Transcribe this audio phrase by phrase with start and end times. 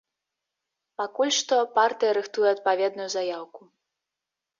[1.01, 3.61] Пакуль што партыя рыхтуе адпаведную заяўку.